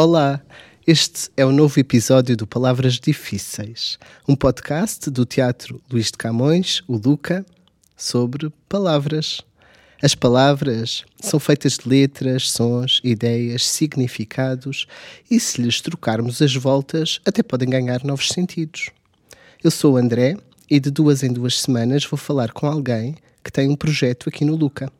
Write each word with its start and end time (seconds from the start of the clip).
Olá, 0.00 0.40
este 0.86 1.28
é 1.36 1.44
o 1.44 1.50
novo 1.50 1.80
episódio 1.80 2.36
do 2.36 2.46
Palavras 2.46 3.00
Difíceis, 3.00 3.98
um 4.28 4.36
podcast 4.36 5.10
do 5.10 5.26
Teatro 5.26 5.82
Luís 5.90 6.06
de 6.06 6.12
Camões, 6.12 6.84
o 6.86 6.96
Luca, 6.96 7.44
sobre 7.96 8.48
palavras. 8.68 9.40
As 10.00 10.14
palavras 10.14 11.04
são 11.20 11.40
feitas 11.40 11.78
de 11.78 11.88
letras, 11.88 12.48
sons, 12.48 13.00
ideias, 13.02 13.66
significados 13.66 14.86
e, 15.28 15.40
se 15.40 15.60
lhes 15.60 15.80
trocarmos 15.80 16.40
as 16.40 16.54
voltas, 16.54 17.20
até 17.26 17.42
podem 17.42 17.68
ganhar 17.68 18.04
novos 18.04 18.28
sentidos. 18.28 18.90
Eu 19.64 19.72
sou 19.72 19.94
o 19.94 19.96
André 19.96 20.36
e 20.70 20.78
de 20.78 20.92
duas 20.92 21.24
em 21.24 21.32
duas 21.32 21.60
semanas 21.60 22.04
vou 22.04 22.16
falar 22.16 22.52
com 22.52 22.68
alguém 22.68 23.16
que 23.42 23.50
tem 23.50 23.68
um 23.68 23.74
projeto 23.74 24.28
aqui 24.28 24.44
no 24.44 24.54
Luca. 24.54 24.92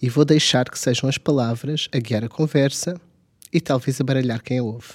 E 0.00 0.08
vou 0.08 0.24
deixar 0.24 0.70
que 0.70 0.78
sejam 0.78 1.08
as 1.08 1.18
palavras 1.18 1.88
a 1.92 1.98
guiar 1.98 2.22
a 2.22 2.28
conversa 2.28 3.00
e 3.52 3.60
talvez 3.60 4.00
a 4.00 4.04
baralhar 4.04 4.42
quem 4.42 4.58
a 4.58 4.62
ouve. 4.62 4.94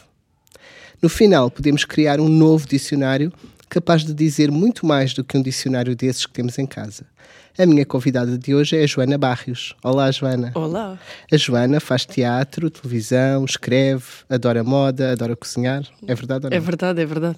No 1.02 1.10
final, 1.10 1.52
podemos 1.52 1.86
criar 1.86 2.20
um 2.20 2.28
novo 2.28 2.68
dicionário 2.68 3.32
capaz 3.70 4.04
de 4.04 4.14
dizer 4.14 4.50
muito 4.50 4.86
mais 4.86 5.14
do 5.14 5.24
que 5.24 5.38
um 5.38 5.42
dicionário 5.42 5.96
desses 5.96 6.26
que 6.26 6.34
temos 6.34 6.58
em 6.58 6.66
casa. 6.66 7.06
A 7.58 7.66
minha 7.66 7.86
convidada 7.86 8.38
de 8.38 8.54
hoje 8.54 8.78
é 8.78 8.84
a 8.84 8.88
Joana 8.88 9.18
Barrios. 9.18 9.76
Olá, 9.84 10.12
Joana. 10.12 10.52
Olá. 10.54 11.00
A 11.32 11.38
Joana 11.38 11.80
faz 11.80 12.06
teatro, 12.06 12.70
televisão, 12.70 13.44
escreve, 13.46 14.06
adora 14.30 14.64
moda, 14.64 15.12
adora 15.12 15.36
cozinhar. 15.36 15.84
É 16.06 16.14
verdade 16.14 16.46
ou 16.46 16.52
não? 16.52 16.58
É 16.58 16.60
verdade, 16.60 17.02
é 17.02 17.06
verdade. 17.06 17.38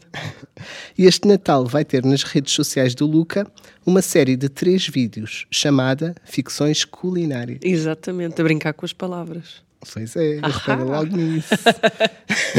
E 0.97 1.06
este 1.06 1.25
Natal 1.25 1.66
vai 1.66 1.86
ter 1.86 2.03
nas 2.03 2.23
redes 2.23 2.53
sociais 2.53 2.94
do 2.94 3.06
Luca 3.06 3.50
uma 3.86 4.02
série 4.02 4.36
de 4.36 4.50
três 4.50 4.88
vídeos 4.88 5.47
chamada 5.50 6.14
Ficções 6.25 6.84
Culinárias. 6.84 7.59
Exatamente, 7.64 8.42
a 8.42 8.44
brincar 8.44 8.73
com 8.73 8.86
as 8.86 8.92
palavras. 8.92 9.69
Pois 9.94 10.16
é, 10.16 10.39
repara 10.44 10.83
logo 10.83 11.16
nisso. 11.16 11.49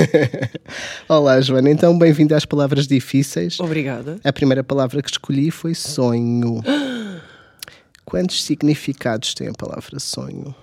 Olá, 1.08 1.40
Joana. 1.40 1.70
Então, 1.70 1.98
bem-vinda 1.98 2.36
às 2.36 2.46
Palavras 2.46 2.86
Difíceis. 2.86 3.60
Obrigada. 3.60 4.18
A 4.24 4.32
primeira 4.32 4.64
palavra 4.64 5.02
que 5.02 5.10
escolhi 5.10 5.50
foi 5.50 5.74
sonho. 5.74 6.62
Quantos 8.04 8.42
significados 8.42 9.34
tem 9.34 9.48
a 9.48 9.52
palavra 9.52 10.00
sonho? 10.00 10.54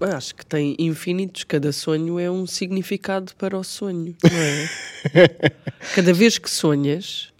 Acho 0.00 0.34
que 0.34 0.44
tem 0.44 0.74
infinitos. 0.78 1.44
Cada 1.44 1.70
sonho 1.70 2.18
é 2.18 2.30
um 2.30 2.46
significado 2.46 3.32
para 3.36 3.56
o 3.56 3.62
sonho, 3.62 4.14
não 4.22 4.38
é? 4.38 4.68
Cada 5.94 6.12
vez 6.12 6.38
que 6.38 6.50
sonhas, 6.50 7.32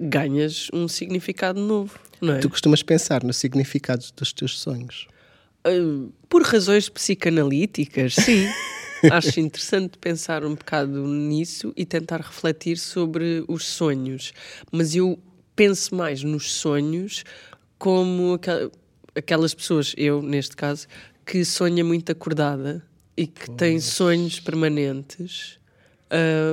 ganhas 0.00 0.68
um 0.72 0.88
significado 0.88 1.60
novo, 1.60 1.98
não 2.20 2.34
é? 2.34 2.38
Tu 2.38 2.48
costumas 2.48 2.82
pensar 2.82 3.22
no 3.22 3.32
significado 3.32 4.04
dos 4.16 4.32
teus 4.32 4.58
sonhos? 4.58 5.06
Uh, 5.66 6.12
por 6.28 6.42
razões 6.42 6.88
psicanalíticas, 6.88 8.14
sim. 8.14 8.46
Acho 9.10 9.40
interessante 9.40 9.98
pensar 9.98 10.44
um 10.44 10.54
bocado 10.54 11.06
nisso 11.08 11.72
e 11.76 11.84
tentar 11.84 12.20
refletir 12.20 12.78
sobre 12.78 13.44
os 13.48 13.66
sonhos. 13.66 14.32
Mas 14.70 14.94
eu 14.94 15.18
penso 15.56 15.94
mais 15.94 16.22
nos 16.22 16.52
sonhos 16.52 17.24
como 17.78 18.38
aquelas 19.14 19.54
pessoas, 19.54 19.92
eu 19.96 20.22
neste 20.22 20.56
caso, 20.56 20.86
que 21.26 21.44
sonha 21.44 21.84
muito 21.84 22.12
acordada 22.12 22.84
e 23.16 23.26
que 23.26 23.46
pois. 23.46 23.56
tem 23.56 23.80
sonhos 23.80 24.40
permanentes 24.40 25.58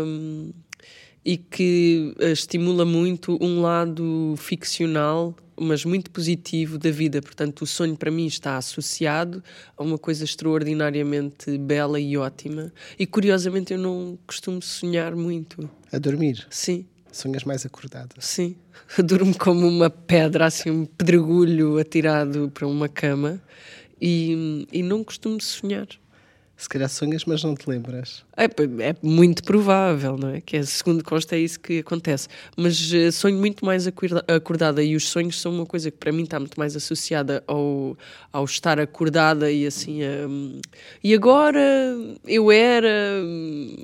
um, 0.05 0.52
e 1.23 1.37
que 1.37 2.15
uh, 2.19 2.25
estimula 2.25 2.86
muito 2.86 3.37
um 3.41 3.61
lado 3.61 4.33
ficcional 4.37 5.36
mas 5.59 5.86
muito 5.86 6.09
positivo 6.11 6.77
da 6.77 6.92
vida. 6.92 7.21
Portanto, 7.21 7.61
o 7.61 7.67
sonho 7.67 7.95
para 7.97 8.09
mim 8.09 8.25
está 8.25 8.58
associado 8.58 9.43
a 9.77 9.83
uma 9.83 9.97
coisa 9.97 10.23
extraordinariamente 10.23 11.58
bela 11.58 11.99
e 11.99 12.17
ótima. 12.17 12.71
E 12.97 13.05
curiosamente 13.05 13.73
eu 13.73 13.80
não 13.80 14.17
costumo 14.25 14.61
sonhar 14.61 15.15
muito. 15.15 15.70
A 15.92 15.97
dormir? 15.97 16.45
Sim. 16.49 16.86
Sonhas 17.11 17.43
mais 17.43 17.65
acordada? 17.65 18.15
Sim. 18.20 18.55
Durmo 19.03 19.37
como 19.37 19.67
uma 19.67 19.89
pedra, 19.89 20.45
assim, 20.45 20.70
um 20.70 20.86
pedregulho 20.86 21.77
atirado 21.77 22.49
para 22.53 22.67
uma 22.67 22.87
cama 22.87 23.41
e, 24.02 24.67
e 24.71 24.83
não 24.83 25.03
costumo 25.03 25.41
sonhar. 25.41 25.87
Se 26.59 26.67
calhar 26.67 26.89
sonhas, 26.89 27.23
mas 27.23 27.42
não 27.42 27.55
te 27.55 27.70
lembras. 27.70 28.25
É, 28.36 28.43
é 28.43 28.95
muito 29.02 29.42
provável, 29.45 30.17
não 30.17 30.31
é? 30.31 30.42
Que 30.42 30.58
é, 30.58 30.64
segundo 30.64 31.02
consta, 31.02 31.37
é 31.37 31.39
isso 31.39 31.58
que 31.58 31.80
acontece. 31.80 32.27
Mas 32.58 32.92
uh, 32.92 33.14
sonho 33.14 33.37
muito 33.37 33.64
mais 33.64 33.87
acordada 33.87 34.83
e 34.83 34.93
os 34.93 35.08
sonhos 35.08 35.39
são 35.39 35.53
uma 35.53 35.65
coisa 35.65 35.89
que 35.89 35.95
para 35.95 36.11
mim 36.11 36.23
está 36.23 36.37
muito 36.37 36.59
mais 36.59 36.75
associada 36.75 37.42
ao, 37.47 37.97
ao 38.33 38.43
estar 38.43 38.77
acordada 38.77 39.49
e 39.49 39.65
assim. 39.65 40.03
Um, 40.03 40.59
e 41.02 41.14
agora 41.14 41.97
eu 42.27 42.52
era, 42.52 43.23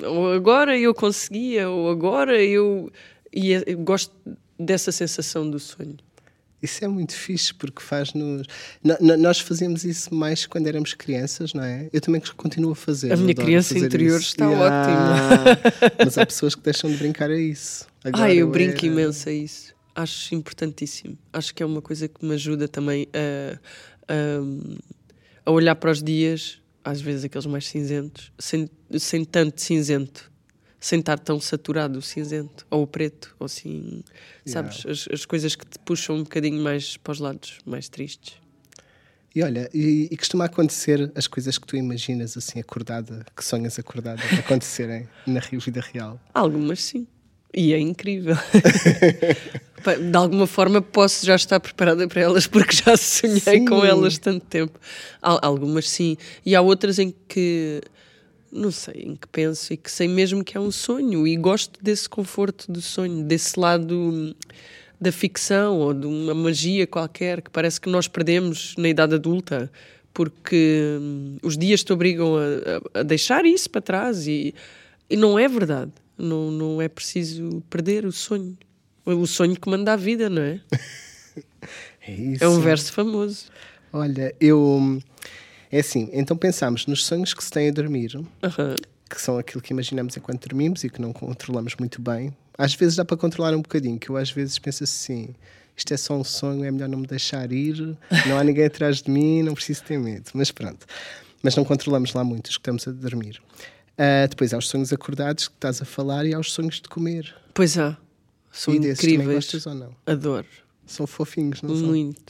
ou 0.04 0.34
agora 0.34 0.78
eu 0.78 0.94
conseguia, 0.94 1.70
ou 1.70 1.90
agora 1.90 2.44
eu. 2.44 2.92
E 3.34 3.54
eu 3.54 3.78
gosto 3.78 4.14
dessa 4.60 4.92
sensação 4.92 5.50
do 5.50 5.60
sonho. 5.60 5.96
Isso 6.62 6.84
é 6.84 6.88
muito 6.88 7.14
fixe 7.14 7.54
porque 7.54 7.82
faz-nos. 7.82 8.48
Nós 9.20 9.40
fazíamos 9.40 9.84
isso 9.84 10.14
mais 10.14 10.46
quando 10.46 10.68
éramos 10.68 10.94
crianças, 10.94 11.54
não 11.54 11.64
é? 11.64 11.90
Eu 11.92 12.02
também 12.02 12.22
continuo 12.36 12.72
a 12.72 12.76
fazer. 12.76 13.12
A 13.14 13.18
minha 13.18 13.36
criança 13.36 13.78
interior 13.78 14.20
isso. 14.20 14.30
está 14.30 14.50
yeah. 14.50 14.66
ótima. 14.66 15.96
Mas 16.04 16.18
há 16.18 16.26
pessoas 16.26 16.56
que 16.56 16.62
deixam 16.62 16.90
de 16.90 16.98
brincar 16.98 17.30
a 17.30 17.38
isso. 17.38 17.86
Agora 18.04 18.26
ah, 18.26 18.34
eu, 18.34 18.48
eu 18.48 18.50
brinco 18.50 18.78
era... 18.78 18.86
imenso 18.88 19.30
a 19.30 19.32
isso. 19.32 19.76
Acho 19.94 20.36
importantíssimo. 20.36 21.18
Acho 21.32 21.54
que 21.54 21.62
é 21.62 21.66
uma 21.66 21.82
coisa 21.82 22.08
que 22.08 22.26
me 22.26 22.34
ajuda 22.34 22.68
também 22.68 23.08
a, 23.14 23.60
a, 24.12 25.50
a 25.50 25.52
olhar 25.52 25.76
para 25.76 25.92
os 25.92 26.02
dias, 26.02 26.60
às 26.84 27.00
vezes 27.00 27.26
aqueles 27.26 27.46
mais 27.46 27.68
cinzentos, 27.68 28.32
sem, 28.40 28.70
sem 28.98 29.24
tanto 29.24 29.62
cinzento 29.62 30.32
sem 30.86 31.00
estar 31.00 31.18
tão 31.18 31.40
saturado 31.40 31.98
o 31.98 32.02
cinzento 32.02 32.64
ou 32.70 32.84
o 32.84 32.88
preto, 32.88 33.36
ou 33.40 33.46
assim, 33.46 34.04
yeah. 34.46 34.72
sabes? 34.72 34.86
As, 34.86 35.08
as, 35.12 35.26
coisas 35.26 35.56
que 35.56 35.66
te 35.66 35.80
puxam 35.80 36.18
um 36.18 36.22
bocadinho 36.22 36.62
mais 36.62 36.96
para 36.96 37.12
os 37.12 37.20
lados 37.20 37.58
mais 37.66 37.90
tristes. 37.90 38.36
E 39.34 39.42
olha, 39.42 39.68
e, 39.74 40.08
e, 40.12 40.16
costuma 40.16 40.46
acontecer 40.46 41.12
as 41.16 41.26
coisas 41.26 41.58
que 41.58 41.66
tu 41.66 41.76
imaginas 41.76 42.38
assim 42.38 42.60
acordada, 42.60 43.26
que 43.36 43.44
sonhas 43.44 43.80
acordada, 43.80 44.22
acontecerem 44.38 45.10
na 45.26 45.40
vida 45.40 45.82
real? 45.82 46.22
Algumas 46.32 46.84
sim. 46.84 47.08
E 47.52 47.74
é 47.74 47.80
incrível. 47.80 48.36
de 50.12 50.16
alguma 50.16 50.46
forma 50.46 50.84
posso 50.84 51.26
já 51.26 51.36
estar 51.36 51.60
preparada 51.60 52.08
para 52.08 52.22
elas 52.22 52.46
porque 52.46 52.76
já 52.76 52.96
sonhei 52.96 53.40
sim. 53.40 53.66
com 53.66 53.84
elas 53.84 54.20
tanto 54.20 54.46
tempo. 54.46 54.80
Algumas 55.20 55.90
sim. 55.90 56.16
E 56.46 56.56
há 56.56 56.62
outras 56.62 57.00
em 57.00 57.12
que 57.28 57.82
não 58.52 58.72
sei 58.72 59.04
em 59.04 59.16
que 59.16 59.28
penso 59.28 59.74
e 59.74 59.78
que 59.78 59.92
sei 59.92 60.08
mesmo 60.08 60.44
que 60.44 60.58
é 60.58 60.60
um 60.60 60.72
sonho 60.72 61.28
e 61.28 61.36
gosto 61.36 61.84
desse 61.84 62.08
conforto 62.08 62.72
do 62.72 62.82
sonho, 62.82 63.24
desse 63.24 63.60
lado 63.60 63.94
hum, 63.96 64.34
da 65.00 65.12
ficção 65.12 65.80
ou 65.80 65.94
de 65.94 66.08
uma 66.08 66.34
magia 66.34 66.88
qualquer 66.88 67.42
que 67.42 67.50
parece 67.50 67.80
que 67.80 67.90
nós 67.90 68.08
perdemos 68.08 68.76
na 68.78 68.90
idade 68.90 69.16
adulta 69.16 69.70
porque 70.14 70.98
hum, 71.00 71.38
os 71.44 71.58
dias 71.58 71.84
te 71.84 71.92
obrigam 71.92 72.36
a, 72.38 73.00
a, 73.00 73.04
deixar 73.04 73.46
isso 73.46 73.70
para 73.70 73.82
trás 73.82 74.26
e, 74.26 74.56
e 75.10 75.18
não 75.18 75.38
é 75.38 75.48
verdade. 75.48 75.92
Não, 76.18 76.50
não 76.50 76.82
é 76.82 76.88
preciso 76.88 77.62
perder 77.70 78.06
o 78.06 78.12
sonho. 78.12 78.58
O 79.06 79.28
sonho 79.28 79.60
que 79.60 79.70
manda 79.70 79.92
a 79.92 79.98
vida, 79.98 80.30
não 80.30 80.42
é? 80.42 80.62
é 82.08 82.14
isso. 82.14 82.44
É 82.44 82.48
um 82.48 82.62
verso 82.62 82.94
famoso. 82.94 83.48
Olha, 83.92 84.34
eu 84.40 85.02
é 85.72 85.80
assim, 85.80 86.10
então 86.14 86.38
pensamos 86.38 86.86
nos 86.88 87.06
sonhos 87.06 87.34
que 87.34 87.44
se 87.44 87.52
têm 87.52 87.70
a 87.70 87.72
dormir, 87.72 88.16
uhum. 88.16 88.76
que 89.10 89.22
são 89.22 89.38
aquilo 89.38 89.62
que 89.62 89.74
imaginamos 89.74 90.16
enquanto 90.16 90.48
dormimos 90.48 90.84
e 90.84 90.90
que 90.90 91.02
não 91.02 91.12
controlamos 91.12 91.76
muito 91.78 92.02
bem. 92.02 92.36
Às 92.58 92.74
vezes 92.74 92.96
dá 92.96 93.04
para 93.04 93.18
controlar 93.18 93.54
um 93.54 93.62
bocadinho, 93.62 94.00
que 94.00 94.10
eu 94.10 94.18
às 94.18 94.32
vezes 94.32 94.58
penso 94.60 94.84
assim, 94.84 95.36
isto 95.76 95.94
é 95.94 95.98
só 95.98 96.16
um 96.16 96.24
sonho, 96.24 96.64
é 96.64 96.72
melhor 96.72 96.88
não 96.88 97.00
me 97.00 97.08
deixar 97.08 97.52
ir, 97.52 97.98
não 98.28 98.38
há 98.38 98.44
ninguém 98.44 98.64
atrás 98.66 99.02
de 99.02 99.12
mim, 99.12 99.44
não 99.44 99.54
preciso 99.54 99.84
ter 99.84 100.00
medo. 100.00 100.32
Mas 100.34 100.52
pronto. 100.52 100.86
Mas 101.44 101.56
não 101.56 101.66
controlamos 101.66 102.14
lá 102.14 102.24
muito 102.24 102.48
os 102.48 102.58
que 102.58 102.62
estamos 102.62 102.88
a 102.88 102.92
dormir. 102.92 103.42
Uh, 103.94 104.28
depois 104.30 104.54
há 104.54 104.58
os 104.58 104.68
sonhos 104.68 104.92
acordados 104.92 105.48
que 105.48 105.56
estás 105.56 105.82
a 105.82 105.86
falar 105.86 106.26
e 106.26 106.34
há 106.34 106.40
os 106.40 106.52
sonhos 106.52 106.76
de 106.82 106.90
comer. 106.90 107.36
Pois 107.54 107.78
há. 107.78 107.98
São 108.52 108.74
e 108.74 108.78
incríveis. 108.78 109.36
Gostas 109.36 109.66
ou 109.68 109.76
não? 109.76 109.96
Adoro. 110.06 110.48
São 110.86 111.08
fofinhos, 111.08 111.62
não 111.62 111.76
são? 111.76 111.88
Muito. 111.88 112.22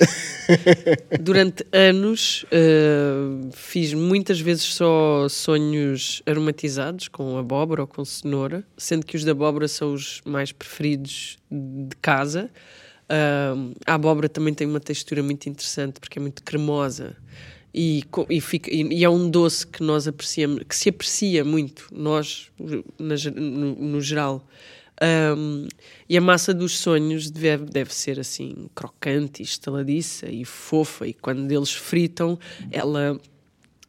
Durante 1.20 1.66
anos 1.72 2.46
uh, 2.46 3.50
fiz 3.52 3.94
muitas 3.94 4.40
vezes 4.40 4.64
só 4.64 5.28
sonhos 5.28 6.22
aromatizados 6.26 7.10
com 7.10 7.38
abóbora 7.38 7.82
ou 7.82 7.88
com 7.88 8.06
cenoura, 8.06 8.66
sendo 8.78 9.06
que 9.06 9.18
os 9.18 9.26
da 9.26 9.34
abóbora 9.34 9.68
são 9.68 9.94
os 9.94 10.22
mais 10.26 10.52
preferidos 10.52 11.38
de 11.52 11.96
casa. 12.02 12.50
Uh, 13.06 13.76
a 13.86 13.96
abóbora 13.96 14.30
também 14.30 14.54
tem 14.54 14.66
uma 14.66 14.80
textura 14.80 15.22
muito 15.22 15.48
interessante 15.50 16.00
porque 16.00 16.18
é 16.18 16.22
muito 16.22 16.42
cremosa. 16.42 17.16
E, 17.78 18.06
e, 18.30 18.40
fica, 18.40 18.74
e, 18.74 19.04
é 19.04 19.10
um 19.10 19.30
doce 19.30 19.68
que 19.68 19.84
nós 19.84 20.08
apreciamos, 20.08 20.64
que 20.64 20.74
se 20.74 20.88
aprecia 20.88 21.44
muito, 21.44 21.90
nós, 21.92 22.50
no, 22.98 23.76
no 23.76 24.00
geral. 24.00 24.48
Um, 25.02 25.68
e 26.08 26.18
a 26.18 26.22
massa 26.22 26.54
dos 26.54 26.78
sonhos 26.78 27.30
deve, 27.30 27.66
deve 27.66 27.94
ser 27.94 28.20
assim, 28.20 28.70
crocante 28.74 29.44
estaladiça 29.44 30.30
e 30.30 30.46
fofa, 30.46 31.08
e 31.08 31.14
quando 31.14 31.52
eles 31.52 31.74
fritam, 31.74 32.40
ela 32.72 33.20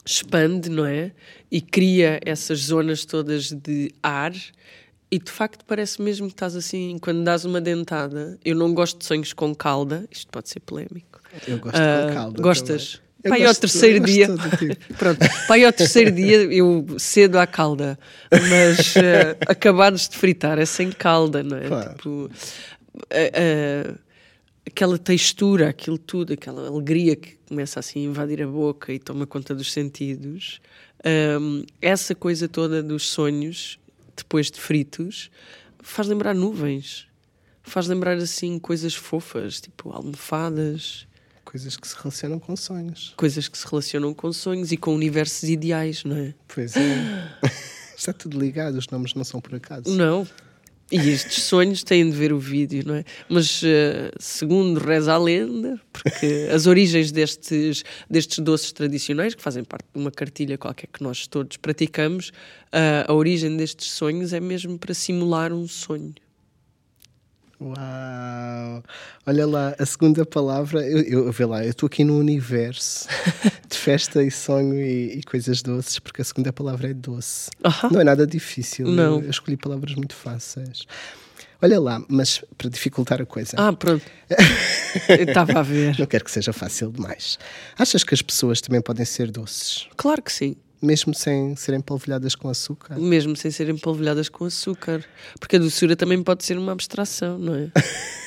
expande, 0.05 0.69
não 0.69 0.85
é? 0.85 1.13
E 1.51 1.61
cria 1.61 2.21
essas 2.25 2.61
zonas 2.61 3.05
todas 3.05 3.53
de 3.53 3.93
ar. 4.03 4.33
E 5.09 5.19
de 5.19 5.31
facto 5.31 5.65
parece 5.65 6.03
mesmo 6.03 6.27
que 6.27 6.35
estás 6.35 6.57
assim, 6.57 6.99
quando 7.01 7.23
dás 7.23 7.45
uma 7.45 7.61
dentada. 7.61 8.39
Eu 8.45 8.57
não 8.57 8.75
gosto 8.75 8.99
de 8.99 9.05
sonhos 9.05 9.33
com 9.33 9.55
calda, 9.55 10.07
isto 10.11 10.29
pode 10.31 10.49
ser 10.49 10.61
polémico. 10.61 11.21
Eu 11.47 11.59
gosto 11.59 11.77
uh, 11.77 12.09
com 12.09 12.15
calda. 12.15 12.43
Gostas? 12.43 13.01
Pai, 13.29 13.45
ao 13.45 13.55
terceiro 13.55 14.05
dia. 14.05 14.29
Pronto, 14.99 15.19
pai, 15.49 15.65
ao 15.65 15.73
terceiro 15.73 16.11
dia 16.11 16.37
eu 16.53 16.87
cedo 16.99 17.39
à 17.39 17.47
calda, 17.47 17.99
mas 18.31 18.97
uh, 18.97 19.37
acabados 19.47 20.09
de 20.09 20.17
fritar 20.17 20.59
é 20.59 20.67
sem 20.67 20.91
calda, 20.91 21.43
não 21.43 21.57
é? 21.57 21.69
Claro. 21.69 21.91
Tipo, 21.91 22.09
uh, 22.11 22.29
uh, 22.31 23.99
aquela 24.67 24.99
textura, 24.99 25.69
aquilo 25.69 25.99
tudo, 25.99 26.33
aquela 26.33 26.67
alegria 26.67 27.17
que 27.17 27.37
começa 27.49 27.81
assim 27.81 28.01
a 28.01 28.11
invadir 28.11 28.43
a 28.43 28.47
boca 28.47 28.93
e 28.93 28.99
toma 28.99 29.27
conta 29.27 29.55
dos 29.55 29.73
sentidos, 29.73 30.61
um, 31.41 31.65
essa 31.81 32.15
coisa 32.15 32.49
toda 32.49 32.83
dos 32.83 33.09
sonhos, 33.09 33.79
depois 34.17 34.51
de 34.51 34.61
fritos, 34.61 35.31
faz 35.81 36.09
lembrar 36.09 36.35
nuvens, 36.35 37.07
faz 37.63 37.87
lembrar 37.87 38.17
assim 38.17 38.59
coisas 38.59 38.95
fofas, 38.95 39.61
tipo 39.61 39.91
almofadas. 39.91 41.07
Coisas 41.57 41.77
que 41.79 41.89
se 41.89 41.97
relacionam 41.97 42.39
com 42.39 42.55
sonhos. 42.55 43.15
Coisas 43.17 43.49
que 43.49 43.57
se 43.57 43.67
relacionam 43.67 44.13
com 44.13 44.31
sonhos 44.31 44.73
e 44.73 44.77
com 44.77 44.95
universos 44.95 45.49
ideais, 45.49 46.05
não 46.05 46.15
é? 46.15 46.35
Pois 46.47 46.77
é. 46.77 47.33
Está 47.97 48.13
tudo 48.13 48.39
ligado, 48.39 48.75
os 48.75 48.87
nomes 48.89 49.15
não 49.15 49.25
são 49.25 49.41
por 49.41 49.55
acaso. 49.55 49.89
Não, 49.89 50.29
e 50.93 50.99
estes 51.09 51.45
sonhos 51.45 51.83
têm 51.83 52.11
de 52.11 52.15
ver 52.15 52.31
o 52.31 52.39
vídeo, 52.39 52.83
não 52.87 52.97
é? 52.97 53.05
Mas 53.27 53.63
uh, 53.63 54.13
segundo 54.21 54.79
reza 54.79 55.15
a 55.15 55.19
lenda, 55.19 55.81
porque 55.91 56.47
as 56.53 56.67
origens 56.67 57.11
destes, 57.11 57.85
destes 58.11 58.39
doces 58.41 58.71
tradicionais, 58.71 59.35
que 59.35 59.41
fazem 59.41 59.65
parte 59.65 59.87
de 59.95 59.99
uma 59.99 60.11
cartilha 60.11 60.59
qualquer 60.59 60.89
que 60.89 61.03
nós 61.03 61.27
todos 61.27 61.57
praticamos, 61.57 62.29
uh, 62.69 63.11
a 63.11 63.15
origem 63.15 63.57
destes 63.57 63.93
sonhos 63.93 64.35
é 64.35 64.41
mesmo 64.41 64.79
para 64.79 64.93
simular 64.93 65.55
um 65.55 65.67
sonho. 65.67 66.15
Uau! 67.59 67.75
Olha 69.27 69.47
lá, 69.47 69.75
a 69.79 69.87
segunda 69.87 70.25
palavra, 70.25 70.87
eu, 70.87 71.27
eu 71.27 71.33
vê 71.33 71.45
lá, 71.45 71.65
eu 71.65 71.71
estou 71.71 71.87
aqui 71.87 72.05
no 72.05 72.19
universo 72.19 73.09
de 73.69 73.77
festa 73.77 74.23
e 74.23 74.31
sonho 74.31 74.75
e, 74.75 75.19
e, 75.19 75.23
coisas 75.23 75.63
doces, 75.63 75.99
porque 75.99 76.23
a 76.23 76.25
segunda 76.25 76.53
palavra 76.53 76.91
é 76.91 76.95
doce. 76.95 77.51
Uh 77.65 77.69
-huh. 77.69 77.93
Não 77.93 78.01
é 78.01 78.05
nada 78.05 78.27
difícil. 78.27 78.87
Não. 78.87 79.21
Eu, 79.21 79.31
escolhi 79.31 79.57
palavras 79.57 79.95
muito 79.95 80.15
fáceis. 80.15 80.87
Olha 81.61 81.81
lá, 81.81 82.03
mas 82.09 82.45
para 82.57 82.69
dificultar 82.69 83.21
a 83.21 83.27
coisa. 83.27 83.57
Ah, 83.57 83.73
pronto. 83.73 84.05
estava 85.09 85.61
a 85.61 85.63
ver. 85.63 85.99
Não 85.99 86.07
quero 86.07 86.25
que 86.25 86.31
seja 86.31 86.53
fácil 86.53 86.91
demais. 86.93 87.39
Achas 87.79 88.05
que 88.05 88.15
as 88.15 88.23
pessoas 88.23 88.61
também 88.61 88.81
podem 88.83 89.05
ser 89.05 89.31
doces? 89.31 89.89
Claro 89.97 90.23
que 90.23 90.33
sim. 90.33 90.57
Mesmo 90.81 91.15
sem 91.15 91.57
serem 91.57 91.81
polvilhadas 91.81 92.35
com 92.35 92.49
açúcar? 92.49 92.99
Mesmo 92.99 93.35
sem 93.35 93.51
serem 93.51 93.77
polvilhadas 93.79 94.29
com 94.29 94.45
açúcar. 94.45 95.03
Porque 95.41 95.57
a 95.57 95.59
doçura 95.59 95.97
também 95.97 96.23
pode 96.23 96.45
ser 96.45 96.59
uma 96.59 96.73
abstração, 96.73 97.39
não 97.39 97.55
é? 97.55 97.71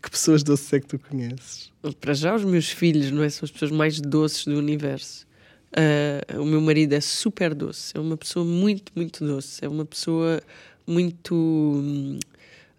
que 0.00 0.10
pessoas 0.10 0.42
doces 0.42 0.72
é 0.72 0.80
que 0.80 0.86
tu 0.86 0.98
conheces? 0.98 1.70
Para 2.00 2.14
já, 2.14 2.34
os 2.34 2.44
meus 2.44 2.68
filhos, 2.70 3.10
não 3.10 3.22
é? 3.22 3.30
São 3.30 3.44
as 3.44 3.50
pessoas 3.50 3.70
mais 3.70 4.00
doces 4.00 4.44
do 4.44 4.56
universo. 4.56 5.26
Uh, 5.70 6.40
o 6.40 6.44
meu 6.44 6.60
marido 6.60 6.94
é 6.94 7.00
super 7.00 7.54
doce. 7.54 7.96
É 7.96 8.00
uma 8.00 8.16
pessoa 8.16 8.44
muito, 8.44 8.92
muito 8.94 9.24
doce. 9.24 9.64
É 9.64 9.68
uma 9.68 9.84
pessoa 9.84 10.42
muito 10.86 11.34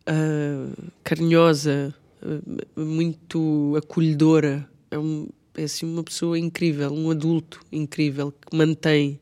uh, 0.09 0.91
carinhosa, 1.03 1.95
uh, 2.21 2.81
muito 2.81 3.75
acolhedora. 3.77 4.67
É 4.89 4.99
um, 4.99 5.27
é 5.55 5.63
assim 5.63 5.85
uma 5.85 6.03
pessoa 6.03 6.37
incrível, 6.37 6.91
um 6.91 7.09
adulto 7.09 7.61
incrível 7.71 8.31
que 8.31 8.55
mantém 8.55 9.19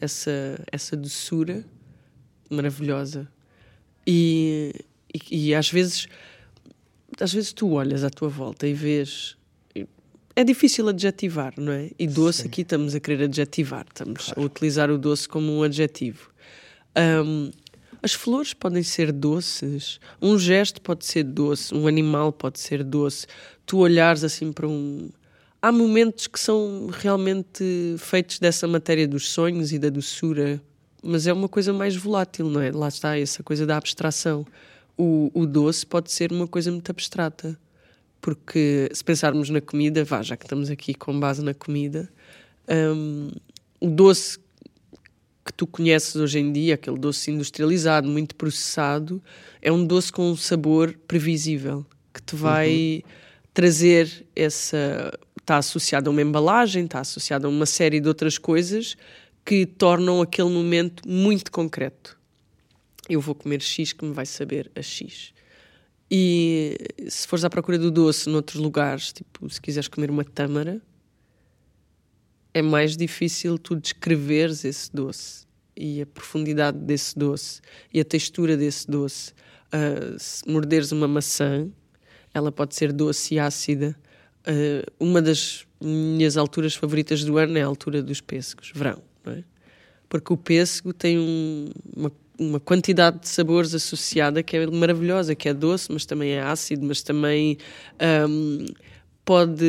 essa, 0.00 0.62
essa 0.70 0.96
doçura 0.96 1.64
maravilhosa. 2.50 3.28
E, 4.06 4.72
e, 5.12 5.48
e, 5.48 5.54
às 5.54 5.70
vezes 5.70 6.06
às 7.20 7.32
vezes 7.32 7.52
tu 7.52 7.72
olhas 7.72 8.04
à 8.04 8.10
tua 8.10 8.28
volta 8.28 8.66
e 8.66 8.74
vês 8.74 9.36
é 10.38 10.44
difícil 10.44 10.86
adjetivar, 10.86 11.54
não 11.56 11.72
é? 11.72 11.90
E 11.98 12.06
doce 12.06 12.42
Sim. 12.42 12.48
aqui 12.48 12.60
estamos 12.60 12.94
a 12.94 13.00
querer 13.00 13.24
adjetivar, 13.24 13.86
estamos 13.88 14.26
claro. 14.26 14.42
a 14.42 14.44
utilizar 14.44 14.90
o 14.90 14.98
doce 14.98 15.26
como 15.26 15.50
um 15.50 15.62
adjetivo. 15.62 16.30
Um, 17.24 17.50
as 18.02 18.12
flores 18.12 18.52
podem 18.52 18.82
ser 18.82 19.12
doces, 19.12 19.98
um 20.20 20.38
gesto 20.38 20.80
pode 20.82 21.06
ser 21.06 21.24
doce, 21.24 21.74
um 21.74 21.86
animal 21.86 22.32
pode 22.32 22.60
ser 22.60 22.84
doce. 22.84 23.26
Tu 23.64 23.78
olhares 23.78 24.22
assim 24.22 24.52
para 24.52 24.68
um, 24.68 25.08
há 25.62 25.72
momentos 25.72 26.26
que 26.26 26.38
são 26.38 26.88
realmente 26.92 27.96
feitos 27.98 28.38
dessa 28.38 28.68
matéria 28.68 29.08
dos 29.08 29.30
sonhos 29.30 29.72
e 29.72 29.78
da 29.78 29.88
doçura, 29.88 30.60
mas 31.02 31.26
é 31.26 31.32
uma 31.32 31.48
coisa 31.48 31.72
mais 31.72 31.96
volátil, 31.96 32.50
não 32.50 32.60
é? 32.60 32.70
Lá 32.70 32.88
está 32.88 33.18
essa 33.18 33.42
coisa 33.42 33.64
da 33.64 33.78
abstração. 33.78 34.46
O, 34.96 35.30
o 35.34 35.46
doce 35.46 35.84
pode 35.86 36.10
ser 36.10 36.32
uma 36.32 36.48
coisa 36.48 36.70
muito 36.70 36.90
abstrata, 36.90 37.58
porque 38.20 38.88
se 38.92 39.04
pensarmos 39.04 39.50
na 39.50 39.60
comida, 39.60 40.04
vá, 40.04 40.22
já 40.22 40.36
que 40.36 40.44
estamos 40.44 40.70
aqui 40.70 40.94
com 40.94 41.18
base 41.18 41.44
na 41.44 41.54
comida, 41.54 42.08
um, 42.68 43.30
o 43.80 43.88
doce 43.88 44.38
que 45.44 45.52
tu 45.52 45.66
conheces 45.66 46.16
hoje 46.16 46.38
em 46.38 46.50
dia, 46.50 46.74
aquele 46.74 46.98
doce 46.98 47.30
industrializado, 47.30 48.08
muito 48.08 48.34
processado, 48.34 49.22
é 49.62 49.70
um 49.70 49.84
doce 49.84 50.10
com 50.10 50.30
um 50.30 50.36
sabor 50.36 50.98
previsível, 51.06 51.86
que 52.12 52.20
te 52.20 52.34
vai 52.34 53.02
uhum. 53.04 53.10
trazer 53.52 54.26
essa 54.34 55.12
está 55.46 55.58
associado 55.58 56.10
a 56.10 56.12
uma 56.12 56.20
embalagem, 56.20 56.84
está 56.84 57.00
associado 57.00 57.46
a 57.46 57.50
uma 57.50 57.66
série 57.66 58.00
de 58.00 58.08
outras 58.08 58.36
coisas 58.36 58.96
que 59.44 59.64
tornam 59.64 60.20
aquele 60.20 60.50
momento 60.50 61.08
muito 61.08 61.52
concreto. 61.52 62.15
Eu 63.08 63.20
vou 63.20 63.34
comer 63.34 63.60
X 63.62 63.92
que 63.92 64.04
me 64.04 64.12
vai 64.12 64.26
saber 64.26 64.70
a 64.74 64.82
X. 64.82 65.32
E 66.10 66.76
se 67.08 67.26
fores 67.26 67.44
à 67.44 67.50
procura 67.50 67.78
do 67.78 67.90
doce 67.90 68.28
noutros 68.28 68.60
lugares, 68.60 69.12
tipo, 69.12 69.48
se 69.50 69.60
quiseres 69.60 69.88
comer 69.88 70.10
uma 70.10 70.24
tâmara, 70.24 70.80
é 72.54 72.62
mais 72.62 72.96
difícil 72.96 73.58
tu 73.58 73.76
descreveres 73.76 74.64
esse 74.64 74.94
doce 74.94 75.46
e 75.76 76.00
a 76.00 76.06
profundidade 76.06 76.78
desse 76.78 77.18
doce 77.18 77.60
e 77.92 78.00
a 78.00 78.04
textura 78.04 78.56
desse 78.56 78.90
doce. 78.90 79.32
Uh, 79.66 80.18
se 80.18 80.48
morderes 80.48 80.92
uma 80.92 81.08
maçã, 81.08 81.68
ela 82.32 82.52
pode 82.52 82.74
ser 82.74 82.92
doce 82.92 83.34
e 83.34 83.38
ácida, 83.38 83.96
Uh, 84.46 84.86
uma 85.00 85.20
das 85.20 85.66
minhas 85.80 86.36
alturas 86.36 86.76
favoritas 86.76 87.24
do 87.24 87.36
ano 87.36 87.58
é 87.58 87.62
a 87.62 87.66
altura 87.66 88.00
dos 88.00 88.20
pêssegos, 88.20 88.70
verão, 88.72 89.02
não 89.24 89.32
é? 89.32 89.44
Porque 90.08 90.32
o 90.32 90.36
pêssego 90.36 90.92
tem 90.92 91.18
um, 91.18 91.68
uma, 91.96 92.12
uma, 92.38 92.60
quantidade 92.60 93.20
de 93.20 93.28
sabores 93.28 93.74
associada 93.74 94.42
que 94.42 94.56
é 94.56 94.66
maravilhosa, 94.66 95.34
que 95.34 95.48
é 95.48 95.54
doce, 95.54 95.90
mas 95.92 96.04
também 96.04 96.32
é 96.32 96.42
ácido, 96.42 96.86
mas 96.86 97.02
também 97.02 97.58
um, 98.28 98.66
pode, 99.24 99.64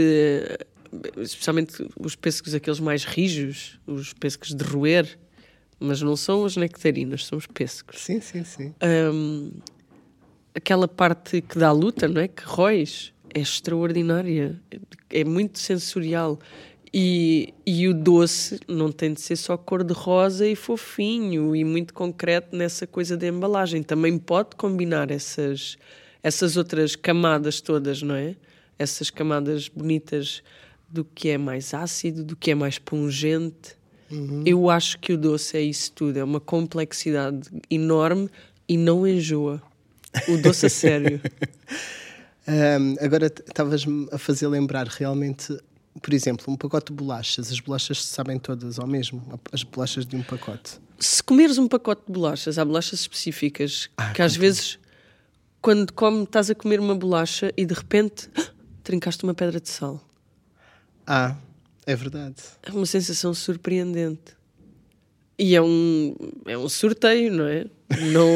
especialmente 1.17 1.87
os 1.99 2.15
pêssegos 2.15 2.53
aqueles 2.53 2.79
mais 2.79 3.03
rijos, 3.03 3.79
os 3.85 4.13
pêssegos 4.13 4.53
de 4.53 4.63
roer, 4.63 5.17
mas 5.79 6.01
não 6.01 6.15
são 6.15 6.45
as 6.45 6.55
nectarinas, 6.55 7.25
são 7.25 7.37
os 7.37 7.47
pêssegos. 7.47 7.99
Sim, 7.99 8.19
sim, 8.19 8.43
sim. 8.43 8.73
Um, 8.83 9.51
aquela 10.55 10.87
parte 10.87 11.41
que 11.41 11.57
dá 11.57 11.71
luta, 11.71 12.07
não 12.07 12.21
é? 12.21 12.27
Que 12.27 12.43
róis 12.43 13.13
é 13.33 13.39
extraordinária, 13.39 14.59
é 15.09 15.23
muito 15.23 15.59
sensorial. 15.59 16.39
E, 16.93 17.53
e 17.65 17.87
o 17.87 17.93
doce 17.93 18.59
não 18.67 18.91
tem 18.91 19.13
de 19.13 19.21
ser 19.21 19.35
só 19.35 19.57
cor-de-rosa 19.57 20.47
e 20.47 20.55
fofinho 20.55 21.55
e 21.55 21.63
muito 21.63 21.93
concreto 21.93 22.55
nessa 22.55 22.87
coisa 22.87 23.17
da 23.17 23.27
embalagem. 23.27 23.83
Também 23.83 24.17
pode 24.17 24.55
combinar 24.55 25.11
essas, 25.11 25.77
essas 26.23 26.55
outras 26.55 26.95
camadas 26.95 27.59
todas, 27.59 28.01
não 28.01 28.15
é? 28.15 28.35
Essas 28.79 29.09
camadas 29.09 29.67
bonitas 29.67 30.41
do 30.89 31.03
que 31.03 31.29
é 31.29 31.37
mais 31.37 31.73
ácido, 31.73 32.23
do 32.23 32.35
que 32.35 32.51
é 32.51 32.55
mais 32.55 32.79
pungente. 32.79 33.75
Uhum. 34.09 34.43
Eu 34.45 34.69
acho 34.69 34.97
que 34.99 35.11
o 35.11 35.17
doce 35.17 35.57
é 35.57 35.61
isso 35.61 35.91
tudo, 35.91 36.17
é 36.17 36.23
uma 36.23 36.39
complexidade 36.39 37.49
enorme 37.69 38.29
e 38.67 38.77
não 38.77 39.05
enjoa. 39.05 39.61
O 40.29 40.37
doce 40.37 40.67
a 40.67 40.69
sério. 40.69 41.21
Um, 42.47 42.95
agora 43.03 43.25
estavas-me 43.25 44.07
a 44.09 44.17
fazer 44.17 44.47
lembrar 44.47 44.87
realmente, 44.87 45.59
por 46.01 46.13
exemplo, 46.13 46.45
um 46.51 46.55
pacote 46.55 46.91
de 46.91 46.93
bolachas. 46.93 47.51
As 47.51 47.59
bolachas 47.59 48.03
se 48.03 48.13
sabem 48.13 48.39
todas 48.39 48.79
ao 48.79 48.87
mesmo, 48.87 49.21
as 49.51 49.63
bolachas 49.63 50.05
de 50.05 50.15
um 50.15 50.23
pacote. 50.23 50.79
Se 50.99 51.21
comeres 51.21 51.57
um 51.57 51.67
pacote 51.67 52.03
de 52.07 52.11
bolachas, 52.11 52.57
há 52.57 52.65
bolachas 52.65 53.01
específicas 53.01 53.89
ah, 53.97 54.11
que 54.13 54.21
às 54.21 54.35
vezes, 54.35 54.79
quando 55.61 55.91
come, 55.93 56.23
estás 56.23 56.49
a 56.49 56.55
comer 56.55 56.79
uma 56.79 56.95
bolacha 56.95 57.51
e 57.55 57.65
de 57.65 57.73
repente 57.73 58.29
trincaste 58.83 59.23
uma 59.23 59.33
pedra 59.33 59.59
de 59.59 59.69
sal. 59.69 60.01
Ah, 61.05 61.35
é 61.85 61.95
verdade. 61.95 62.35
É 62.63 62.71
uma 62.71 62.85
sensação 62.85 63.33
surpreendente. 63.33 64.35
E 65.39 65.55
é 65.55 65.61
um, 65.61 66.15
é 66.47 66.57
um 66.57 66.67
sorteio, 66.67 67.31
não 67.31 67.45
é? 67.45 67.65
Não, 68.11 68.27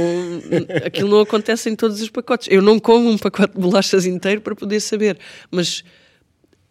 aquilo 0.85 1.09
não 1.09 1.19
acontece 1.21 1.69
em 1.69 1.75
todos 1.75 1.99
os 1.99 2.09
pacotes. 2.09 2.47
Eu 2.51 2.61
não 2.61 2.79
como 2.79 3.09
um 3.09 3.17
pacote 3.17 3.55
de 3.55 3.59
bolachas 3.59 4.05
inteiro 4.05 4.39
para 4.41 4.55
poder 4.55 4.79
saber, 4.79 5.17
mas 5.49 5.83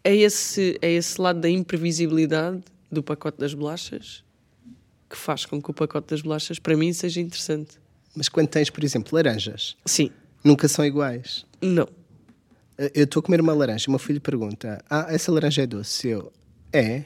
é 0.03 0.15
esse, 0.15 0.77
é 0.81 0.91
esse 0.91 1.19
lado 1.21 1.39
da 1.39 1.49
imprevisibilidade 1.49 2.61
do 2.91 3.01
pacote 3.03 3.37
das 3.39 3.53
bolachas 3.53 4.23
que 5.09 5.17
faz 5.17 5.45
com 5.45 5.61
que 5.61 5.69
o 5.69 5.73
pacote 5.73 6.07
das 6.07 6.21
bolachas, 6.21 6.57
para 6.57 6.75
mim, 6.77 6.93
seja 6.93 7.19
interessante. 7.19 7.71
Mas 8.15 8.29
quando 8.29 8.47
tens, 8.47 8.69
por 8.69 8.81
exemplo, 8.83 9.13
laranjas, 9.13 9.75
Sim. 9.85 10.09
nunca 10.43 10.67
são 10.69 10.85
iguais. 10.85 11.45
Não. 11.61 11.87
Eh, 12.77 12.91
Eu 12.95 13.03
estou 13.03 13.19
a 13.19 13.23
comer 13.23 13.41
uma 13.41 13.53
laranja 13.53 13.85
e 13.85 13.87
o 13.87 13.91
meu 13.91 13.99
filho 13.99 14.21
pergunta: 14.21 14.81
Ah, 14.89 15.07
essa 15.09 15.31
laranja 15.31 15.63
é 15.63 15.67
doce? 15.67 16.07
Eu, 16.07 16.31
é. 16.71 17.03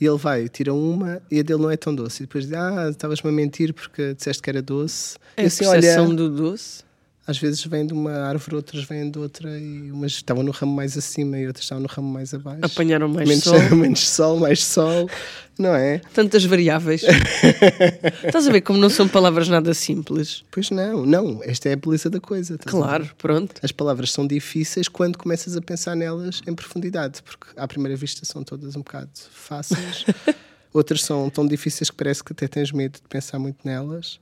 E 0.00 0.04
ele 0.04 0.18
vai, 0.18 0.48
tira 0.48 0.74
uma 0.74 1.22
e 1.30 1.38
a 1.38 1.42
dele 1.42 1.62
não 1.62 1.70
é 1.70 1.76
tão 1.76 1.94
doce. 1.94 2.22
E 2.22 2.26
depois 2.26 2.44
diz: 2.44 2.54
Ah, 2.54 2.88
estavas-me 2.90 3.30
a 3.30 3.32
mentir 3.32 3.72
porque 3.72 4.14
disseste 4.14 4.42
que 4.42 4.50
era 4.50 4.60
doce. 4.60 5.16
É 5.36 5.44
a 5.44 5.46
assim, 5.46 5.64
percepção 5.64 6.06
olha, 6.06 6.16
do 6.16 6.30
doce. 6.30 6.84
Às 7.26 7.38
vezes 7.38 7.64
vem 7.64 7.84
de 7.84 7.92
uma 7.92 8.12
árvore, 8.12 8.56
outras 8.56 8.84
vêm 8.84 9.10
de 9.10 9.18
outra, 9.18 9.58
e 9.58 9.90
umas 9.90 10.12
estavam 10.12 10.44
no 10.44 10.52
ramo 10.52 10.72
mais 10.72 10.96
acima 10.96 11.36
e 11.36 11.46
outras 11.46 11.64
estavam 11.64 11.82
no 11.82 11.88
ramo 11.88 12.08
mais 12.08 12.32
abaixo. 12.32 12.60
Apanharam 12.62 13.08
mais 13.08 13.28
menos, 13.28 13.44
sol. 13.44 13.60
menos 13.74 14.08
sol, 14.08 14.38
mais 14.38 14.62
sol, 14.62 15.10
não 15.58 15.74
é? 15.74 15.98
Tantas 16.14 16.44
variáveis. 16.44 17.02
Estás 18.24 18.46
a 18.46 18.52
ver 18.52 18.60
como 18.60 18.78
não 18.78 18.88
são 18.88 19.08
palavras 19.08 19.48
nada 19.48 19.74
simples? 19.74 20.44
Pois 20.52 20.70
não, 20.70 21.04
não, 21.04 21.40
esta 21.42 21.68
é 21.68 21.72
a 21.72 21.76
beleza 21.76 22.08
da 22.08 22.20
coisa. 22.20 22.56
Claro, 22.58 23.10
pronto. 23.18 23.54
As 23.60 23.72
palavras 23.72 24.12
são 24.12 24.24
difíceis 24.24 24.86
quando 24.86 25.18
começas 25.18 25.56
a 25.56 25.60
pensar 25.60 25.96
nelas 25.96 26.40
em 26.46 26.54
profundidade, 26.54 27.22
porque 27.24 27.46
à 27.56 27.66
primeira 27.66 27.96
vista 27.96 28.24
são 28.24 28.44
todas 28.44 28.76
um 28.76 28.80
bocado 28.80 29.10
fáceis, 29.32 30.04
outras 30.72 31.02
são 31.02 31.28
tão 31.28 31.44
difíceis 31.44 31.90
que 31.90 31.96
parece 31.96 32.22
que 32.22 32.32
até 32.32 32.46
tens 32.46 32.70
medo 32.70 33.00
de 33.02 33.08
pensar 33.08 33.40
muito 33.40 33.58
nelas, 33.64 34.20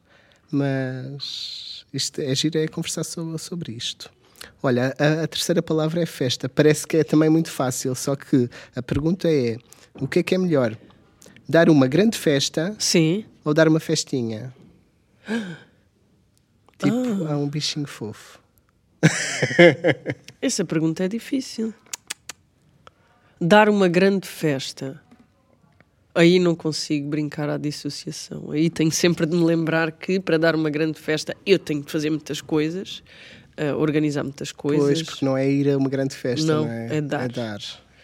mas 0.54 1.84
isto 1.92 2.20
é 2.20 2.34
giro 2.34 2.58
é 2.58 2.68
conversar 2.68 3.04
sobre, 3.04 3.38
sobre 3.38 3.72
isto. 3.72 4.10
Olha, 4.62 4.94
a, 4.98 5.24
a 5.24 5.26
terceira 5.26 5.62
palavra 5.62 6.02
é 6.02 6.06
festa. 6.06 6.48
Parece 6.48 6.86
que 6.86 6.98
é 6.98 7.04
também 7.04 7.28
muito 7.28 7.50
fácil, 7.50 7.94
só 7.94 8.14
que 8.16 8.48
a 8.74 8.82
pergunta 8.82 9.28
é: 9.28 9.58
o 10.00 10.06
que 10.06 10.20
é 10.20 10.22
que 10.22 10.34
é 10.34 10.38
melhor? 10.38 10.76
Dar 11.48 11.68
uma 11.68 11.86
grande 11.86 12.16
festa 12.16 12.74
Sim. 12.78 13.24
ou 13.44 13.52
dar 13.52 13.68
uma 13.68 13.80
festinha? 13.80 14.54
Tipo, 16.76 17.24
a 17.28 17.36
um 17.36 17.48
bichinho 17.48 17.86
fofo. 17.86 18.40
Essa 20.42 20.64
pergunta 20.64 21.04
é 21.04 21.08
difícil. 21.08 21.72
Dar 23.40 23.68
uma 23.68 23.86
grande 23.86 24.26
festa. 24.26 25.00
Aí 26.14 26.38
não 26.38 26.54
consigo 26.54 27.08
brincar 27.08 27.48
à 27.50 27.58
dissociação. 27.58 28.52
Aí 28.52 28.70
tenho 28.70 28.92
sempre 28.92 29.26
de 29.26 29.36
me 29.36 29.44
lembrar 29.44 29.90
que 29.90 30.20
para 30.20 30.38
dar 30.38 30.54
uma 30.54 30.70
grande 30.70 30.98
festa 30.98 31.36
eu 31.44 31.58
tenho 31.58 31.82
de 31.82 31.90
fazer 31.90 32.08
muitas 32.10 32.40
coisas, 32.40 33.02
ah, 33.56 33.76
organizar 33.76 34.22
muitas 34.22 34.52
coisas. 34.52 34.84
Pois, 34.84 35.02
porque 35.02 35.24
não 35.24 35.36
é 35.36 35.50
ir 35.50 35.68
a 35.70 35.76
uma 35.76 35.88
grande 35.88 36.14
festa, 36.14 36.46
Não, 36.46 36.64
não, 36.64 36.70
é? 36.70 36.98
é 36.98 37.00
dar. 37.00 37.60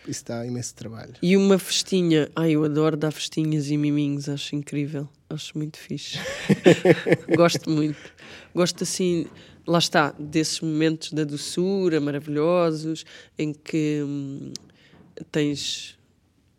Isso 0.09 0.25
dá 0.27 0.45
imenso 0.45 0.75
trabalho. 0.75 1.15
E 1.23 1.37
uma 1.37 1.59
festinha. 1.59 2.29
Ai, 2.35 2.53
eu 2.53 2.65
adoro 2.65 2.97
dar 2.97 3.13
festinhas 3.13 3.71
e 3.71 3.77
miminhos, 3.77 4.29
acho 4.29 4.57
incrível. 4.57 5.09
Acho 5.29 5.57
muito 5.57 5.79
fixe. 5.79 6.19
Gosto 7.37 7.71
muito. 7.71 8.13
Gosto 8.53 8.83
assim, 8.83 9.27
lá 9.67 9.79
está, 9.79 10.13
desses 10.19 10.61
momentos 10.61 11.13
da 11.13 11.23
doçura 11.23 12.01
maravilhosos 12.01 13.05
em 13.39 13.53
que 13.53 14.03
hum, 14.05 14.53
tens 15.31 15.97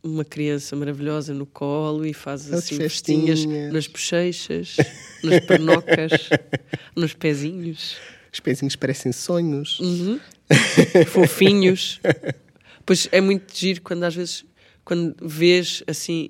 uma 0.03 0.25
criança 0.25 0.75
maravilhosa 0.75 1.33
no 1.33 1.45
colo 1.45 2.05
e 2.05 2.15
As 2.25 2.51
assim 2.51 2.77
festinhas 2.77 3.39
festinhas. 3.39 3.73
nas 3.73 3.87
bochechas, 3.87 4.77
nas 5.23 5.39
pernocas, 5.41 6.11
nos 6.95 7.13
pezinhos. 7.13 7.97
Os 8.33 8.39
pezinhos 8.39 8.75
parecem 8.75 9.11
sonhos. 9.11 9.79
Uhum. 9.79 10.19
Fofinhos. 11.07 11.99
Pois 12.85 13.07
é 13.11 13.21
muito 13.21 13.55
giro 13.55 13.81
quando 13.81 14.03
às 14.03 14.15
vezes 14.15 14.45
quando 14.83 15.15
vês 15.21 15.83
assim 15.87 16.29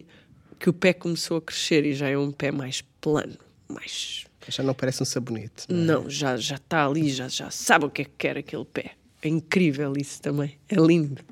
que 0.60 0.70
o 0.70 0.74
pé 0.74 0.94
começou 0.94 1.38
a 1.38 1.42
crescer 1.42 1.86
e 1.86 1.94
já 1.94 2.08
é 2.10 2.18
um 2.18 2.32
pé 2.32 2.52
mais 2.52 2.84
plano, 3.00 3.38
mais 3.68 4.26
Já 4.48 4.62
não 4.62 4.74
parece 4.74 5.02
um 5.02 5.06
sabonete. 5.06 5.66
Não 5.70 5.78
é? 5.78 5.86
não, 5.86 6.10
já 6.10 6.38
já 6.38 6.56
está 6.56 6.86
ali, 6.86 7.10
já 7.10 7.28
já 7.28 7.50
sabe 7.50 7.86
o 7.86 7.90
que 7.90 8.02
é 8.04 8.06
que 8.06 8.12
quer 8.18 8.38
aquele 8.38 8.66
pé. 8.66 8.92
É 9.22 9.28
incrível 9.28 9.94
isso 9.98 10.22
também, 10.22 10.58
é 10.68 10.76
lindo. 10.76 11.24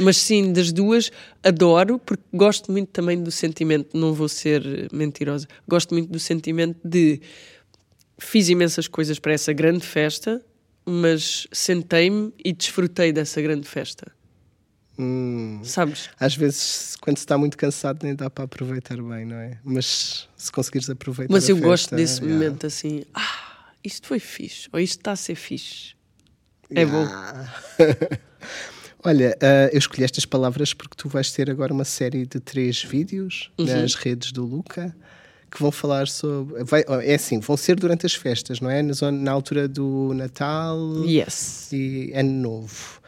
Mas 0.00 0.16
sim, 0.16 0.52
das 0.52 0.72
duas 0.72 1.10
adoro 1.42 1.98
porque 1.98 2.24
gosto 2.32 2.72
muito 2.72 2.88
também 2.88 3.22
do 3.22 3.30
sentimento, 3.30 3.96
não 3.96 4.14
vou 4.14 4.28
ser 4.28 4.88
mentirosa. 4.92 5.46
Gosto 5.68 5.94
muito 5.94 6.10
do 6.10 6.18
sentimento 6.18 6.78
de 6.84 7.20
fiz 8.18 8.48
imensas 8.48 8.88
coisas 8.88 9.18
para 9.18 9.32
essa 9.32 9.52
grande 9.52 9.84
festa, 9.84 10.42
mas 10.84 11.46
sentei-me 11.52 12.32
e 12.42 12.52
desfrutei 12.52 13.12
dessa 13.12 13.40
grande 13.42 13.68
festa. 13.68 14.10
Hum, 14.98 15.60
Sabes? 15.64 16.10
às 16.20 16.36
vezes, 16.36 16.96
quando 17.00 17.16
se 17.16 17.24
está 17.24 17.38
muito 17.38 17.56
cansado, 17.56 18.04
nem 18.04 18.14
dá 18.14 18.28
para 18.28 18.44
aproveitar 18.44 18.96
bem, 18.96 19.24
não 19.24 19.36
é? 19.36 19.58
Mas 19.64 20.28
se 20.36 20.52
conseguires 20.52 20.88
aproveitar. 20.88 21.32
Mas 21.32 21.48
eu 21.48 21.56
gosto 21.56 21.90
festa, 21.90 21.96
desse 21.96 22.20
yeah. 22.20 22.34
momento 22.34 22.66
assim, 22.66 23.02
ah, 23.14 23.72
isto 23.82 24.06
foi 24.06 24.18
fixe, 24.18 24.68
ou 24.72 24.78
isto 24.78 25.00
está 25.00 25.12
a 25.12 25.16
ser 25.16 25.34
fixe. 25.34 25.94
É 26.70 26.84
bom. 26.84 27.06
Olha, 29.04 29.36
ah, 29.42 29.68
eu 29.72 29.78
escolhi 29.78 30.04
estas 30.04 30.24
palavras 30.24 30.72
porque 30.72 30.94
tu 30.96 31.08
vais 31.08 31.30
ter 31.32 31.50
agora 31.50 31.72
uma 31.72 31.84
série 31.84 32.24
de 32.26 32.38
três 32.38 32.82
vídeos 32.82 33.50
Uhum. 33.58 33.66
nas 33.66 33.94
redes 33.94 34.30
do 34.32 34.44
Luca 34.44 34.94
que 35.50 35.60
vão 35.60 35.70
falar 35.72 36.08
sobre. 36.08 36.64
vai- 36.64 36.84
é 37.02 37.14
assim, 37.14 37.38
vão 37.40 37.56
ser 37.56 37.76
durante 37.78 38.06
as 38.06 38.14
festas, 38.14 38.60
não 38.60 38.70
é? 38.70 38.80
Na, 38.82 38.92
zona- 38.92 39.18
na 39.18 39.30
altura 39.32 39.68
do 39.68 40.12
Natal 40.14 40.78
Yes. 41.04 41.68
e 41.72 42.12
Ano 42.14 42.32
Novo. 42.32 43.00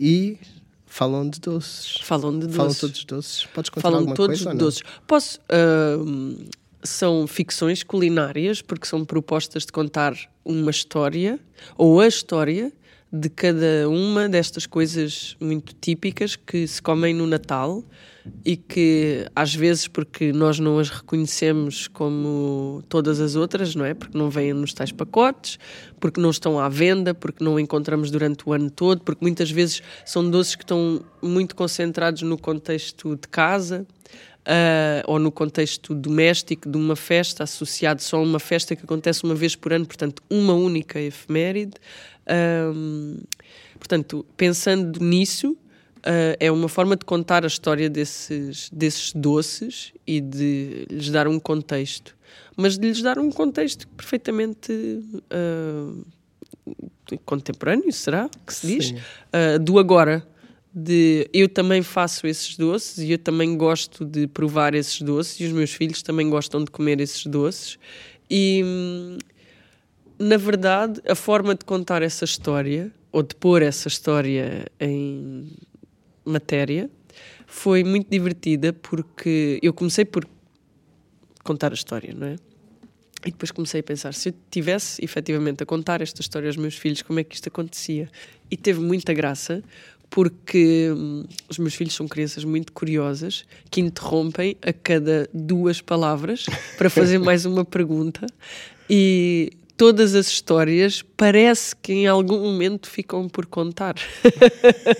E 0.00 0.38
falam 0.86 1.28
de 1.28 1.38
doces. 1.40 1.96
Falam 2.02 2.32
de 2.38 2.46
doces. 2.46 2.56
Falam 2.56 2.74
todos 2.74 2.98
de 3.00 3.06
doces. 3.06 3.44
Podes 3.46 3.68
contar 3.70 3.82
Falam 3.82 3.98
alguma 3.98 4.16
todos 4.16 4.42
coisa? 4.42 4.56
doces. 4.58 4.82
Posso. 5.06 5.38
ahm, 5.50 6.36
são 6.84 7.26
ficções 7.28 7.82
culinárias, 7.82 8.60
porque 8.62 8.86
são 8.86 9.04
propostas 9.04 9.64
de 9.66 9.70
contar 9.72 10.16
uma 10.44 10.70
história, 10.70 11.38
ou 11.76 12.00
a 12.00 12.08
história, 12.08 12.72
de 13.12 13.28
cada 13.28 13.88
uma 13.90 14.26
destas 14.26 14.64
coisas 14.64 15.36
muito 15.38 15.74
típicas 15.74 16.34
que 16.34 16.66
se 16.66 16.80
comem 16.80 17.12
no 17.12 17.26
Natal 17.26 17.84
e 18.42 18.56
que, 18.56 19.26
às 19.36 19.54
vezes, 19.54 19.86
porque 19.86 20.32
nós 20.32 20.58
não 20.58 20.78
as 20.78 20.88
reconhecemos 20.88 21.88
como 21.88 22.82
todas 22.88 23.20
as 23.20 23.34
outras, 23.34 23.74
não 23.74 23.84
é? 23.84 23.92
Porque 23.92 24.16
não 24.16 24.30
vêm 24.30 24.54
nos 24.54 24.72
tais 24.72 24.92
pacotes, 24.92 25.58
porque 26.00 26.20
não 26.20 26.30
estão 26.30 26.58
à 26.58 26.70
venda, 26.70 27.12
porque 27.12 27.44
não 27.44 27.60
encontramos 27.60 28.10
durante 28.10 28.48
o 28.48 28.52
ano 28.52 28.70
todo, 28.70 29.02
porque 29.02 29.22
muitas 29.22 29.50
vezes 29.50 29.82
são 30.06 30.28
doces 30.30 30.54
que 30.54 30.64
estão 30.64 31.04
muito 31.20 31.54
concentrados 31.54 32.22
no 32.22 32.38
contexto 32.38 33.14
de 33.14 33.28
casa 33.28 33.86
ah, 34.44 35.02
ou 35.06 35.20
no 35.20 35.30
contexto 35.30 35.94
doméstico 35.94 36.68
de 36.68 36.76
uma 36.76 36.96
festa, 36.96 37.44
associado 37.44 38.02
só 38.02 38.16
a 38.16 38.22
uma 38.22 38.40
festa 38.40 38.74
que 38.74 38.84
acontece 38.84 39.22
uma 39.22 39.34
vez 39.34 39.54
por 39.54 39.72
ano, 39.72 39.86
portanto, 39.86 40.22
uma 40.28 40.52
única 40.52 41.00
efeméride. 41.00 41.74
Ahm, 42.26 43.18
portanto, 43.78 44.24
pensando 44.36 45.00
nisso, 45.00 45.56
ah, 46.02 46.36
é 46.38 46.50
uma 46.50 46.68
forma 46.68 46.96
de 46.96 47.04
contar 47.04 47.44
a 47.44 47.46
história 47.46 47.88
desses, 47.88 48.68
desses 48.70 49.12
doces 49.12 49.92
e 50.06 50.20
de 50.20 50.86
lhes 50.90 51.10
dar 51.10 51.28
um 51.28 51.38
contexto. 51.38 52.16
Mas 52.56 52.76
de 52.76 52.88
lhes 52.88 53.02
dar 53.02 53.18
um 53.18 53.30
contexto 53.30 53.86
perfeitamente 53.88 54.72
ah, 55.30 55.92
contemporâneo, 57.24 57.92
será 57.92 58.28
que 58.46 58.54
se 58.54 58.66
diz? 58.66 58.94
Ah, 59.32 59.58
do 59.58 59.78
agora. 59.78 60.26
De 60.74 61.28
eu 61.34 61.50
também 61.50 61.82
faço 61.82 62.26
esses 62.26 62.56
doces 62.56 62.96
e 63.04 63.12
eu 63.12 63.18
também 63.18 63.58
gosto 63.58 64.06
de 64.06 64.26
provar 64.26 64.74
esses 64.74 65.02
doces 65.02 65.38
e 65.38 65.44
os 65.44 65.52
meus 65.52 65.70
filhos 65.70 66.00
também 66.00 66.30
gostam 66.30 66.64
de 66.64 66.70
comer 66.70 66.98
esses 66.98 67.26
doces. 67.26 67.78
E 68.30 68.62
hum, 68.64 69.18
na 70.22 70.36
verdade, 70.36 71.02
a 71.08 71.16
forma 71.16 71.52
de 71.52 71.64
contar 71.64 72.00
essa 72.00 72.24
história 72.24 72.92
ou 73.10 73.24
de 73.24 73.34
pôr 73.34 73.60
essa 73.60 73.88
história 73.88 74.66
em 74.78 75.50
matéria 76.24 76.88
foi 77.44 77.82
muito 77.82 78.08
divertida 78.08 78.72
porque 78.72 79.58
eu 79.60 79.72
comecei 79.72 80.04
por 80.04 80.24
contar 81.42 81.72
a 81.72 81.74
história, 81.74 82.14
não 82.16 82.28
é? 82.28 82.36
E 83.26 83.32
depois 83.32 83.50
comecei 83.50 83.80
a 83.80 83.82
pensar, 83.82 84.14
se 84.14 84.28
eu 84.28 84.34
tivesse 84.48 85.04
efetivamente 85.04 85.64
a 85.64 85.66
contar 85.66 86.00
esta 86.00 86.20
história 86.20 86.48
aos 86.48 86.56
meus 86.56 86.76
filhos, 86.76 87.02
como 87.02 87.18
é 87.18 87.24
que 87.24 87.34
isto 87.34 87.48
acontecia? 87.48 88.08
E 88.48 88.56
teve 88.56 88.78
muita 88.78 89.12
graça, 89.12 89.62
porque 90.08 90.88
hum, 90.92 91.24
os 91.48 91.58
meus 91.58 91.74
filhos 91.74 91.94
são 91.94 92.06
crianças 92.06 92.44
muito 92.44 92.72
curiosas, 92.72 93.44
que 93.70 93.80
interrompem 93.80 94.56
a 94.62 94.72
cada 94.72 95.28
duas 95.34 95.80
palavras 95.80 96.46
para 96.78 96.88
fazer 96.88 97.18
mais 97.18 97.44
uma 97.44 97.64
pergunta. 97.64 98.24
E 98.88 99.52
todas 99.76 100.14
as 100.14 100.26
histórias 100.26 101.02
parece 101.16 101.74
que 101.76 101.92
em 101.92 102.06
algum 102.06 102.40
momento 102.40 102.88
ficam 102.88 103.28
por 103.28 103.46
contar. 103.46 103.94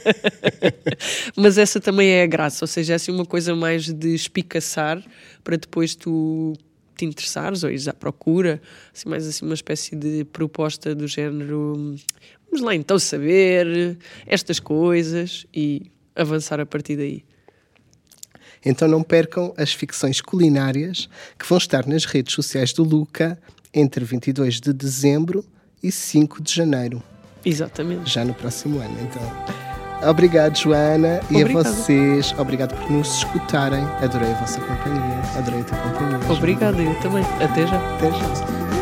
Mas 1.36 1.58
essa 1.58 1.80
também 1.80 2.10
é 2.10 2.22
a 2.22 2.26
graça, 2.26 2.64
ou 2.64 2.68
seja, 2.68 2.94
é 2.94 2.96
assim 2.96 3.12
uma 3.12 3.26
coisa 3.26 3.54
mais 3.54 3.92
de 3.92 4.14
espicaçar 4.14 5.02
para 5.42 5.56
depois 5.56 5.94
tu 5.94 6.54
te 6.96 7.04
interessares 7.04 7.64
ou 7.64 7.70
ires 7.70 7.88
à 7.88 7.94
procura, 7.94 8.60
assim, 8.94 9.08
mais 9.08 9.26
assim 9.26 9.44
uma 9.44 9.54
espécie 9.54 9.96
de 9.96 10.24
proposta 10.24 10.94
do 10.94 11.06
género 11.06 11.96
vamos 12.52 12.66
lá 12.66 12.74
então 12.74 12.98
saber 12.98 13.96
estas 14.26 14.60
coisas 14.60 15.46
e 15.54 15.90
avançar 16.14 16.60
a 16.60 16.66
partir 16.66 16.96
daí. 16.96 17.24
Então 18.64 18.86
não 18.86 19.02
percam 19.02 19.52
as 19.56 19.72
ficções 19.72 20.20
culinárias 20.20 21.08
que 21.38 21.46
vão 21.48 21.58
estar 21.58 21.86
nas 21.86 22.04
redes 22.04 22.34
sociais 22.34 22.72
do 22.72 22.82
Luca 22.84 23.38
entre 23.74 24.04
22 24.04 24.60
de 24.60 24.72
dezembro 24.72 25.44
e 25.82 25.90
5 25.90 26.42
de 26.42 26.54
janeiro. 26.54 27.02
Exatamente. 27.44 28.10
Já 28.10 28.24
no 28.24 28.34
próximo 28.34 28.78
ano, 28.78 28.96
então. 29.00 29.22
Obrigado, 30.08 30.56
Joana, 30.58 31.20
e 31.30 31.36
Obrigada. 31.42 31.68
a 31.68 31.72
vocês. 31.72 32.34
Obrigado 32.36 32.74
por 32.76 32.90
nos 32.90 33.18
escutarem. 33.18 33.84
Adorei 34.02 34.30
a 34.30 34.34
vossa 34.34 34.60
companhia. 34.60 35.38
Adorei 35.38 35.60
a 35.60 35.64
tua 35.64 35.78
companhia. 35.78 36.32
Obrigada, 36.32 36.82
eu 36.82 36.94
também. 37.00 37.24
Até 37.40 37.66
já. 37.66 37.94
Até 37.96 38.10
já. 38.10 38.81